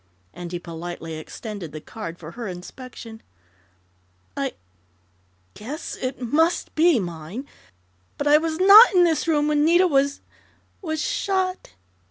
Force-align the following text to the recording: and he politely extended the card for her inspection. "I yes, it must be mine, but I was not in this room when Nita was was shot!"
and 0.33 0.51
he 0.51 0.57
politely 0.57 1.13
extended 1.13 1.71
the 1.71 1.79
card 1.79 2.17
for 2.17 2.31
her 2.31 2.47
inspection. 2.47 3.21
"I 4.35 4.53
yes, 5.55 5.95
it 5.97 6.19
must 6.19 6.73
be 6.73 6.99
mine, 6.99 7.45
but 8.17 8.25
I 8.25 8.39
was 8.39 8.57
not 8.59 8.95
in 8.95 9.03
this 9.03 9.27
room 9.27 9.47
when 9.47 9.63
Nita 9.63 9.85
was 9.85 10.21
was 10.81 10.99
shot!" 11.03 11.75